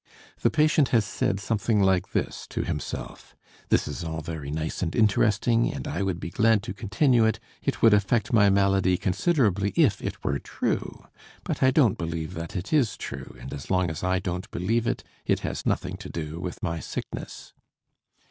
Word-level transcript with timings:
The 0.41 0.49
patient 0.49 0.87
has 0.89 1.05
said 1.05 1.39
something 1.39 1.79
like 1.79 2.11
this 2.11 2.47
to 2.47 2.63
himself: 2.63 3.35
"This 3.69 3.87
is 3.87 4.03
all 4.03 4.21
very 4.21 4.49
nice 4.49 4.81
and 4.81 4.95
interesting. 4.95 5.71
And 5.71 5.87
I 5.87 6.01
would 6.01 6.19
be 6.19 6.31
glad 6.31 6.63
to 6.63 6.73
continue 6.73 7.23
it. 7.25 7.39
It 7.61 7.83
would 7.83 7.93
affect 7.93 8.33
my 8.33 8.49
malady 8.49 8.97
considerably 8.97 9.73
if 9.75 10.01
it 10.01 10.23
were 10.23 10.39
true. 10.39 11.05
But 11.43 11.61
I 11.61 11.69
don't 11.69 11.99
believe 11.99 12.33
that 12.33 12.55
it 12.55 12.73
is 12.73 12.97
true 12.97 13.37
and 13.39 13.53
as 13.53 13.69
long 13.69 13.91
as 13.91 14.03
I 14.03 14.17
don't 14.17 14.49
believe 14.49 14.87
it, 14.87 15.03
it 15.27 15.41
has 15.41 15.67
nothing 15.67 15.97
to 15.97 16.09
do 16.09 16.39
with 16.39 16.63
my 16.63 16.79
sickness." 16.79 17.53